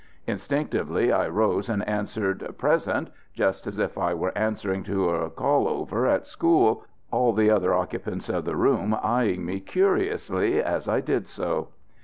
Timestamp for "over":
5.67-6.07